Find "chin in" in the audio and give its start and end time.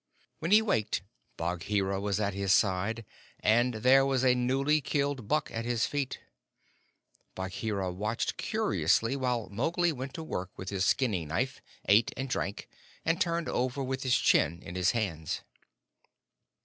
14.17-14.73